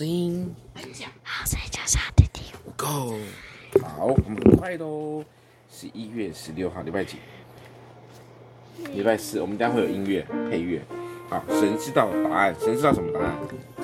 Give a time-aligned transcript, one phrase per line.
[0.00, 0.56] 声音。
[1.22, 2.40] 好，再加上弟弟。
[2.74, 3.18] Go。
[3.82, 5.22] 好，我们很快喽。
[5.70, 7.18] 十一月十六号，礼拜几？
[8.94, 9.42] 礼拜四。
[9.42, 10.82] 我们待会有音乐配乐。
[11.28, 12.56] 好，神知道答案。
[12.58, 13.36] 神知道什么答案？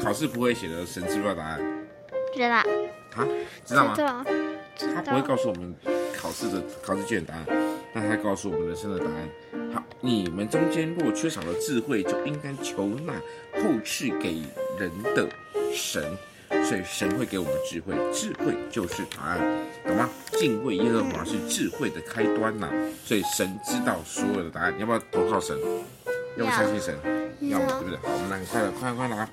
[0.02, 1.87] 考试不会写的，神知不知道答案？
[2.35, 2.48] 知道。
[2.48, 2.65] 啊？
[3.66, 3.95] 知道吗？
[3.95, 4.02] 知
[4.87, 4.95] 道。
[4.95, 5.77] 他不会告诉我们
[6.16, 7.46] 考试的考试卷答案，
[7.96, 9.73] 但他告诉我们人生的答案。
[9.73, 13.14] 好，你们中间若缺少了智慧，就应该求那
[13.54, 14.42] 后赐给
[14.78, 15.27] 人的
[15.73, 16.04] 神。
[16.62, 19.40] 所以神会给我们智慧，智慧就是答案，
[19.87, 20.10] 懂吗？
[20.32, 22.73] 敬畏耶和华是智慧的开端呐、啊。
[23.02, 25.56] 所以神知道所有的答案，要不要投靠神？
[26.37, 26.95] 要不相信神？
[27.40, 27.96] 要嘛，对不对？
[27.96, 29.28] 好，我们来快了，快快来，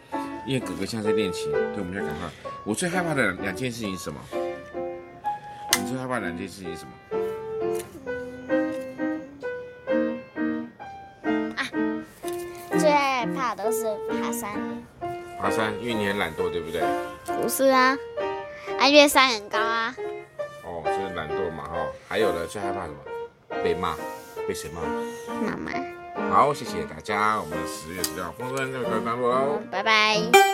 [0.48, 2.30] 因为哥哥现在在练琴，对，我们要赶快。
[2.64, 4.20] 我最害怕的两件事情是什么？
[5.78, 8.13] 你最害怕的两件事情是什么？
[13.24, 14.52] 害怕都是爬山。
[15.40, 16.82] 爬山，因为你很懒惰，对不对？
[17.42, 17.98] 不是啊，
[18.78, 19.96] 啊，因为山很高啊。
[20.66, 21.88] 哦，就是懒惰嘛，哈、哦。
[22.10, 22.98] 还有呢，最害怕什么？
[23.64, 23.96] 被骂，
[24.46, 24.82] 被谁骂？
[25.42, 25.72] 妈妈。
[26.36, 29.62] 好，谢谢大家，我们十月十六号，风筝就到这里喽。
[29.72, 30.53] 拜拜。